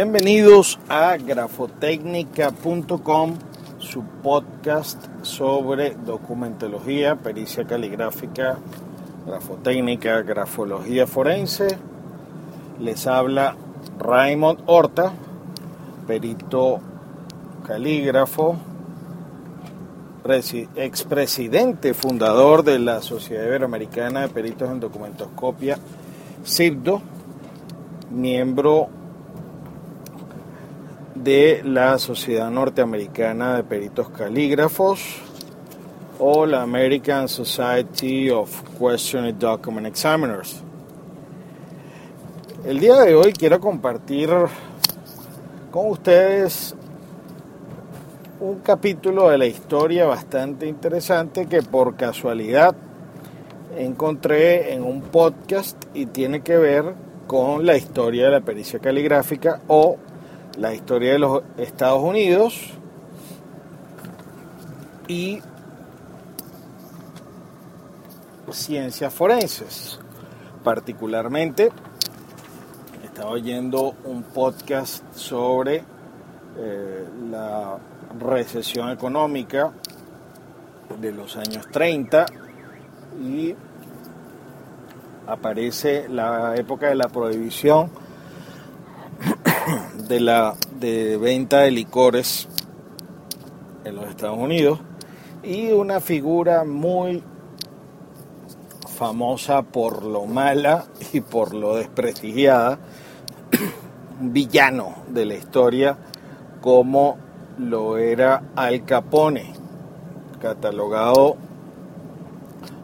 Bienvenidos 0.00 0.78
a 0.90 1.16
grafotecnica.com, 1.16 3.38
su 3.78 4.02
podcast 4.22 5.02
sobre 5.22 5.94
documentología, 5.94 7.16
pericia 7.16 7.64
caligráfica, 7.64 8.58
grafotécnica, 9.26 10.20
grafología 10.20 11.06
forense. 11.06 11.78
Les 12.78 13.06
habla 13.06 13.56
Raymond 13.98 14.64
Horta, 14.66 15.12
perito 16.06 16.78
calígrafo, 17.66 18.56
presi- 20.22 20.68
expresidente 20.76 21.94
fundador 21.94 22.64
de 22.64 22.80
la 22.80 23.00
Sociedad 23.00 23.46
Iberoamericana 23.46 24.20
de 24.20 24.28
Peritos 24.28 24.70
en 24.70 24.78
Documentoscopia, 24.78 25.78
CIBDO, 26.44 27.00
miembro 28.10 28.90
de 31.26 31.60
la 31.64 31.98
Sociedad 31.98 32.48
Norteamericana 32.52 33.56
de 33.56 33.64
Peritos 33.64 34.08
Calígrafos 34.10 35.00
o 36.20 36.46
la 36.46 36.62
American 36.62 37.28
Society 37.28 38.30
of 38.30 38.62
Questioning 38.78 39.36
Document 39.36 39.88
Examiners. 39.88 40.62
El 42.64 42.78
día 42.78 43.00
de 43.00 43.16
hoy 43.16 43.32
quiero 43.32 43.58
compartir 43.58 44.30
con 45.72 45.90
ustedes 45.90 46.76
un 48.38 48.60
capítulo 48.60 49.28
de 49.28 49.38
la 49.38 49.46
historia 49.46 50.06
bastante 50.06 50.68
interesante 50.68 51.46
que 51.46 51.60
por 51.60 51.96
casualidad 51.96 52.76
encontré 53.76 54.74
en 54.74 54.84
un 54.84 55.02
podcast 55.02 55.86
y 55.92 56.06
tiene 56.06 56.42
que 56.42 56.56
ver 56.56 56.94
con 57.26 57.66
la 57.66 57.76
historia 57.76 58.26
de 58.26 58.30
la 58.30 58.40
pericia 58.42 58.78
caligráfica 58.78 59.60
o 59.66 59.96
la 60.56 60.74
historia 60.74 61.12
de 61.12 61.18
los 61.18 61.42
Estados 61.58 62.02
Unidos 62.02 62.70
y 65.08 65.40
ciencias 68.50 69.12
forenses. 69.12 69.98
Particularmente, 70.64 71.70
estaba 73.04 73.30
oyendo 73.30 73.94
un 74.04 74.22
podcast 74.22 75.04
sobre 75.14 75.84
eh, 76.58 77.08
la 77.30 77.78
recesión 78.18 78.90
económica 78.90 79.72
de 81.00 81.12
los 81.12 81.36
años 81.36 81.68
30 81.70 82.26
y 83.22 83.54
aparece 85.26 86.08
la 86.08 86.54
época 86.56 86.88
de 86.88 86.94
la 86.94 87.08
prohibición 87.08 87.90
de 90.08 90.20
la 90.20 90.54
de 90.78 91.16
venta 91.16 91.60
de 91.60 91.70
licores 91.70 92.48
en 93.84 93.96
los 93.96 94.08
Estados 94.08 94.38
Unidos 94.38 94.80
y 95.42 95.70
una 95.72 96.00
figura 96.00 96.64
muy 96.64 97.22
famosa 98.96 99.62
por 99.62 100.04
lo 100.04 100.26
mala 100.26 100.86
y 101.12 101.20
por 101.20 101.54
lo 101.54 101.76
desprestigiada, 101.76 102.78
villano 104.20 104.94
de 105.08 105.26
la 105.26 105.34
historia 105.34 105.98
como 106.60 107.18
lo 107.58 107.98
era 107.98 108.42
Al 108.56 108.84
Capone, 108.84 109.52
catalogado 110.40 111.36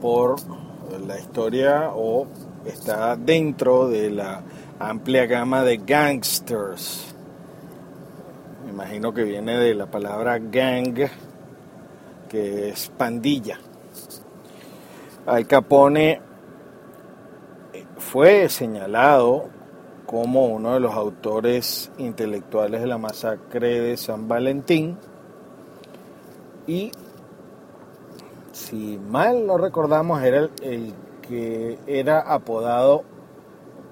por 0.00 0.36
la 1.06 1.18
historia 1.18 1.90
o 1.94 2.26
está 2.66 3.16
dentro 3.16 3.88
de 3.88 4.10
la 4.10 4.42
amplia 4.78 5.26
gama 5.26 5.62
de 5.62 5.78
gangsters. 5.78 7.14
Me 8.64 8.70
imagino 8.70 9.12
que 9.12 9.24
viene 9.24 9.58
de 9.58 9.74
la 9.74 9.86
palabra 9.86 10.38
gang, 10.38 11.08
que 12.28 12.68
es 12.70 12.90
pandilla. 12.96 13.58
Al 15.26 15.46
Capone 15.46 16.20
fue 17.98 18.48
señalado 18.48 19.48
como 20.06 20.46
uno 20.46 20.74
de 20.74 20.80
los 20.80 20.94
autores 20.94 21.90
intelectuales 21.98 22.80
de 22.80 22.86
la 22.86 22.98
masacre 22.98 23.80
de 23.80 23.96
San 23.96 24.28
Valentín 24.28 24.98
y 26.66 26.92
si 28.52 28.98
mal 29.10 29.46
no 29.46 29.58
recordamos 29.58 30.22
era 30.22 30.38
el, 30.38 30.50
el 30.62 30.94
que 31.28 31.78
era 31.86 32.20
apodado 32.20 33.04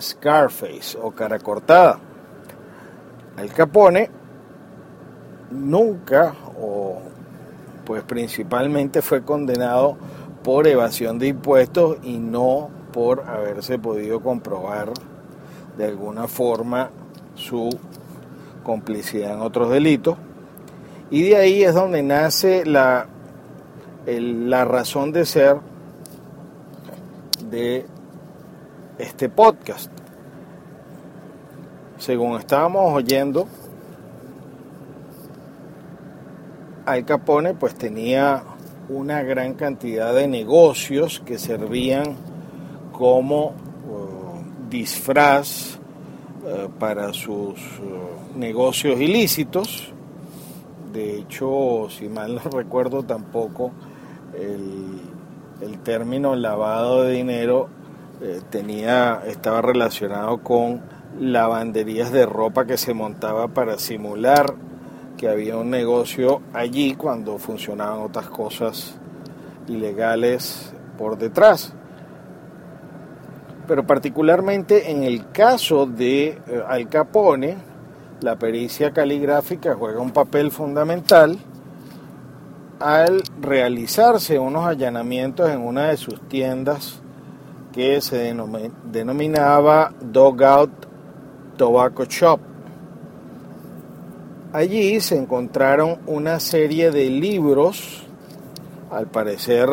Scarface 0.00 0.98
o 1.00 1.12
cara 1.12 1.38
cortada. 1.38 1.98
Al 3.36 3.52
Capone 3.52 4.10
nunca 5.50 6.34
o 6.60 6.98
pues 7.84 8.02
principalmente 8.02 9.02
fue 9.02 9.22
condenado 9.22 9.96
por 10.42 10.66
evasión 10.66 11.18
de 11.18 11.28
impuestos 11.28 11.98
y 12.02 12.18
no 12.18 12.70
por 12.92 13.28
haberse 13.28 13.78
podido 13.78 14.20
comprobar 14.20 14.92
de 15.76 15.84
alguna 15.84 16.28
forma 16.28 16.90
su 17.34 17.68
complicidad 18.62 19.34
en 19.34 19.40
otros 19.40 19.70
delitos. 19.70 20.16
Y 21.10 21.22
de 21.22 21.36
ahí 21.36 21.62
es 21.62 21.74
donde 21.74 22.02
nace 22.02 22.64
la, 22.64 23.06
la 24.06 24.64
razón 24.64 25.12
de 25.12 25.26
ser 25.26 25.58
de 27.50 27.86
este 28.98 29.28
podcast. 29.28 29.90
Según 31.98 32.38
estábamos 32.38 32.92
oyendo, 32.92 33.46
Al 36.86 37.04
Capone 37.04 37.54
pues 37.54 37.74
tenía 37.74 38.42
una 38.88 39.22
gran 39.22 39.54
cantidad 39.54 40.14
de 40.14 40.28
negocios 40.28 41.22
que 41.24 41.38
servían 41.38 42.16
como 42.92 43.46
uh, 43.46 44.68
disfraz 44.68 45.78
uh, 46.44 46.70
para 46.78 47.12
sus 47.12 47.58
uh, 47.80 48.38
negocios 48.38 49.00
ilícitos. 49.00 49.92
De 50.92 51.18
hecho, 51.18 51.88
si 51.90 52.08
mal 52.08 52.34
no 52.34 52.50
recuerdo 52.50 53.02
tampoco, 53.02 53.72
el, 54.34 55.13
el 55.60 55.78
término 55.78 56.34
lavado 56.34 57.02
de 57.02 57.12
dinero 57.12 57.68
eh, 58.20 58.40
tenía, 58.50 59.22
estaba 59.26 59.62
relacionado 59.62 60.38
con 60.38 60.82
lavanderías 61.18 62.10
de 62.12 62.26
ropa 62.26 62.64
que 62.64 62.76
se 62.76 62.94
montaba 62.94 63.48
para 63.48 63.78
simular 63.78 64.54
que 65.16 65.28
había 65.28 65.56
un 65.56 65.70
negocio 65.70 66.42
allí 66.52 66.94
cuando 66.94 67.38
funcionaban 67.38 68.00
otras 68.00 68.28
cosas 68.28 68.94
ilegales 69.68 70.72
por 70.98 71.16
detrás. 71.18 71.72
Pero 73.66 73.86
particularmente 73.86 74.90
en 74.90 75.04
el 75.04 75.30
caso 75.30 75.86
de 75.86 76.28
eh, 76.28 76.62
Al 76.68 76.88
Capone, 76.88 77.56
la 78.20 78.36
pericia 78.36 78.92
caligráfica 78.92 79.74
juega 79.74 80.00
un 80.00 80.10
papel 80.10 80.50
fundamental 80.50 81.38
al 82.80 83.22
realizarse 83.40 84.38
unos 84.38 84.66
allanamientos 84.66 85.50
en 85.50 85.60
una 85.60 85.88
de 85.88 85.96
sus 85.96 86.20
tiendas 86.28 87.00
que 87.72 88.00
se 88.00 88.34
denomi- 88.34 88.72
denominaba 88.90 89.92
Dogout 90.00 90.70
Tobacco 91.56 92.04
Shop. 92.04 92.40
Allí 94.52 95.00
se 95.00 95.16
encontraron 95.16 95.98
una 96.06 96.38
serie 96.38 96.90
de 96.92 97.10
libros, 97.10 98.04
al 98.90 99.08
parecer 99.08 99.68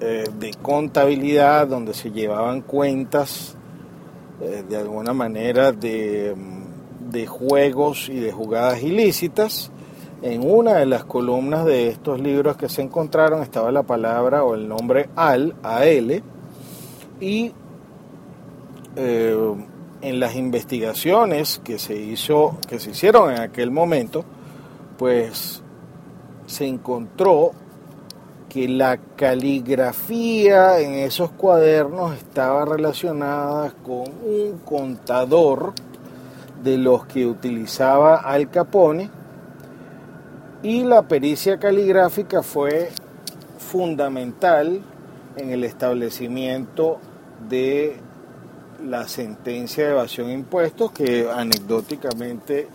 eh, 0.00 0.24
de 0.38 0.52
contabilidad, 0.60 1.68
donde 1.68 1.94
se 1.94 2.10
llevaban 2.10 2.60
cuentas 2.62 3.56
eh, 4.40 4.64
de 4.68 4.76
alguna 4.76 5.12
manera 5.12 5.70
de, 5.70 6.34
de 7.08 7.26
juegos 7.26 8.08
y 8.08 8.18
de 8.18 8.32
jugadas 8.32 8.82
ilícitas. 8.82 9.70
En 10.24 10.50
una 10.50 10.76
de 10.76 10.86
las 10.86 11.04
columnas 11.04 11.66
de 11.66 11.88
estos 11.88 12.18
libros 12.18 12.56
que 12.56 12.70
se 12.70 12.80
encontraron 12.80 13.42
estaba 13.42 13.70
la 13.70 13.82
palabra 13.82 14.42
o 14.42 14.54
el 14.54 14.66
nombre 14.66 15.10
AL, 15.16 15.54
AL, 15.62 16.22
y 17.20 17.52
eh, 18.96 19.54
en 20.00 20.20
las 20.20 20.34
investigaciones 20.34 21.60
que 21.62 21.78
se 21.78 21.96
hizo, 21.96 22.56
que 22.66 22.78
se 22.78 22.92
hicieron 22.92 23.32
en 23.32 23.40
aquel 23.42 23.70
momento, 23.70 24.24
pues 24.96 25.62
se 26.46 26.66
encontró 26.68 27.50
que 28.48 28.66
la 28.66 28.96
caligrafía 28.96 30.80
en 30.80 30.94
esos 30.94 31.32
cuadernos 31.32 32.16
estaba 32.16 32.64
relacionada 32.64 33.74
con 33.82 34.04
un 34.24 34.58
contador 34.64 35.74
de 36.62 36.78
los 36.78 37.04
que 37.04 37.26
utilizaba 37.26 38.16
Al 38.16 38.48
Capone 38.48 39.23
y 40.64 40.82
la 40.82 41.02
pericia 41.02 41.58
caligráfica 41.58 42.42
fue 42.42 42.88
fundamental 43.58 44.80
en 45.36 45.50
el 45.50 45.62
establecimiento 45.62 46.98
de 47.50 47.98
la 48.82 49.06
sentencia 49.06 49.84
de 49.84 49.90
evasión 49.90 50.28
de 50.28 50.32
impuestos 50.32 50.90
que 50.90 51.28
anecdóticamente 51.30 52.68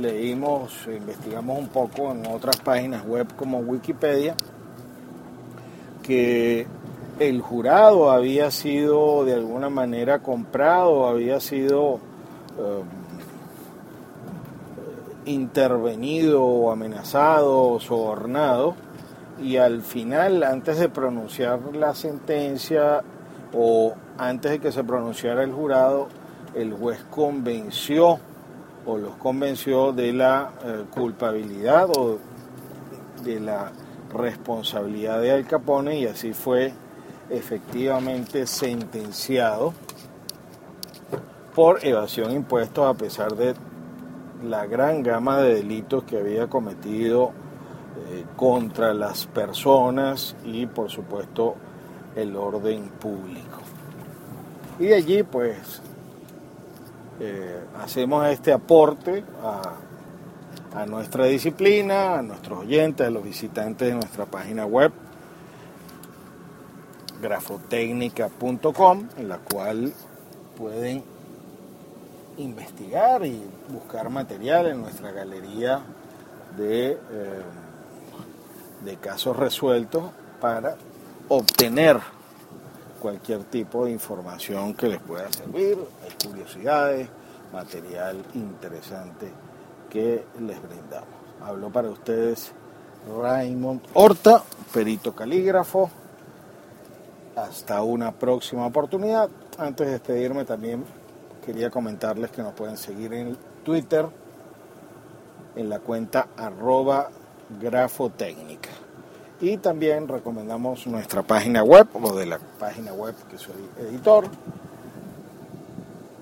leímos, 0.00 0.88
investigamos 0.88 1.60
un 1.60 1.68
poco 1.68 2.10
en 2.10 2.26
otras 2.26 2.56
páginas 2.56 3.06
web 3.06 3.28
como 3.36 3.58
Wikipedia, 3.60 4.34
que 6.02 6.66
el 7.20 7.40
jurado 7.40 8.10
había 8.10 8.50
sido 8.50 9.24
de 9.24 9.34
alguna 9.34 9.70
manera 9.70 10.18
comprado, 10.24 11.06
había 11.06 11.38
sido 11.38 12.00
um, 12.58 13.07
intervenido, 15.28 16.70
amenazado, 16.70 17.78
sobornado, 17.80 18.74
y 19.40 19.56
al 19.56 19.82
final, 19.82 20.42
antes 20.42 20.78
de 20.78 20.88
pronunciar 20.88 21.60
la 21.74 21.94
sentencia 21.94 23.02
o 23.54 23.94
antes 24.18 24.52
de 24.52 24.58
que 24.58 24.72
se 24.72 24.82
pronunciara 24.82 25.44
el 25.44 25.52
jurado, 25.52 26.08
el 26.54 26.72
juez 26.72 27.04
convenció 27.10 28.18
o 28.84 28.96
los 28.96 29.16
convenció 29.16 29.92
de 29.92 30.12
la 30.12 30.50
eh, 30.64 30.84
culpabilidad 30.90 31.88
o 31.96 32.18
de 33.22 33.38
la 33.38 33.70
responsabilidad 34.12 35.20
de 35.20 35.32
Al 35.32 35.46
Capone 35.46 35.98
y 35.98 36.06
así 36.06 36.32
fue 36.32 36.72
efectivamente 37.28 38.46
sentenciado 38.46 39.74
por 41.54 41.84
evasión 41.84 42.28
de 42.28 42.36
impuestos 42.36 42.86
a 42.86 42.94
pesar 42.94 43.34
de 43.34 43.54
la 44.44 44.66
gran 44.66 45.02
gama 45.02 45.38
de 45.38 45.54
delitos 45.54 46.04
que 46.04 46.18
había 46.18 46.46
cometido 46.46 47.32
eh, 48.10 48.24
contra 48.36 48.94
las 48.94 49.26
personas 49.26 50.36
y 50.44 50.66
por 50.66 50.90
supuesto 50.90 51.56
el 52.14 52.36
orden 52.36 52.88
público. 53.00 53.58
Y 54.78 54.86
de 54.86 54.94
allí 54.94 55.22
pues 55.22 55.82
eh, 57.20 57.60
hacemos 57.80 58.26
este 58.28 58.52
aporte 58.52 59.24
a, 59.42 60.80
a 60.80 60.86
nuestra 60.86 61.24
disciplina, 61.24 62.18
a 62.18 62.22
nuestros 62.22 62.60
oyentes, 62.60 63.06
a 63.06 63.10
los 63.10 63.24
visitantes 63.24 63.88
de 63.88 63.94
nuestra 63.94 64.26
página 64.26 64.66
web 64.66 64.92
grafotecnica.com, 67.20 69.08
en 69.16 69.28
la 69.28 69.38
cual 69.38 69.92
pueden 70.56 71.02
investigar 72.38 73.24
y 73.26 73.42
buscar 73.68 74.08
material 74.10 74.66
en 74.66 74.80
nuestra 74.80 75.12
galería 75.12 75.80
de, 76.56 76.92
eh, 76.92 76.98
de 78.84 78.96
casos 78.96 79.36
resueltos 79.36 80.04
para 80.40 80.76
obtener 81.28 82.00
cualquier 83.00 83.44
tipo 83.44 83.84
de 83.84 83.92
información 83.92 84.74
que 84.74 84.88
les 84.88 85.00
pueda 85.00 85.30
servir, 85.32 85.78
curiosidades, 86.24 87.08
material 87.52 88.24
interesante 88.34 89.30
que 89.90 90.24
les 90.40 90.60
brindamos. 90.62 91.08
Habló 91.42 91.70
para 91.70 91.88
ustedes 91.90 92.52
Raymond 93.20 93.82
Horta, 93.94 94.42
perito 94.72 95.14
calígrafo. 95.14 95.90
Hasta 97.36 97.82
una 97.82 98.10
próxima 98.12 98.66
oportunidad. 98.66 99.28
Antes 99.58 99.86
de 99.86 99.92
despedirme 99.92 100.44
también 100.44 100.84
quería 101.48 101.70
comentarles 101.70 102.30
que 102.30 102.42
nos 102.42 102.52
pueden 102.52 102.76
seguir 102.76 103.14
en 103.14 103.34
Twitter 103.64 104.04
en 105.56 105.70
la 105.70 105.78
cuenta 105.78 106.28
arroba 106.36 107.08
grafotécnica. 107.58 108.68
Y 109.40 109.56
también 109.56 110.08
recomendamos 110.08 110.86
nuestra 110.86 111.22
página 111.22 111.62
web, 111.62 111.88
o 111.94 112.14
de 112.14 112.26
la 112.26 112.38
página 112.38 112.92
web 112.92 113.14
que 113.30 113.38
soy 113.38 113.54
editor, 113.80 114.26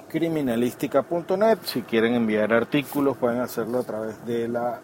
criminalística.net. 0.08 1.58
Si 1.64 1.82
quieren 1.82 2.14
enviar 2.14 2.52
artículos 2.52 3.16
pueden 3.16 3.40
hacerlo 3.40 3.80
a 3.80 3.82
través 3.82 4.24
de 4.26 4.46
la 4.46 4.80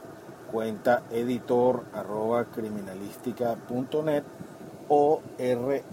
cuenta 0.50 1.05
editor 1.12 1.85
arroba 1.95 2.47
criminalística.net 2.47 4.25
o 4.88 5.23
r 5.38 5.85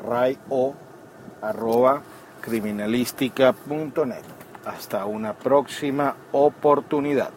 a 0.00 0.06
r 0.06 0.16
a 0.16 0.30
y 0.30 0.34
o 0.34 0.34
ray 0.38 0.38
o 0.48 0.74
arroba 1.42 2.02
criminalística.net. 2.40 4.24
Hasta 4.64 5.06
una 5.06 5.32
próxima 5.32 6.14
oportunidad. 6.32 7.30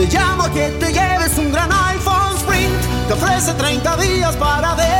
Te 0.00 0.06
llamo 0.06 0.44
a 0.44 0.50
que 0.50 0.68
te 0.80 0.92
lleves 0.92 1.36
un 1.36 1.52
gran 1.52 1.70
iPhone 1.70 2.36
Sprint. 2.36 3.06
Te 3.06 3.12
ofrece 3.12 3.52
30 3.52 3.96
días 3.98 4.34
para 4.36 4.74
decidir. 4.74 4.99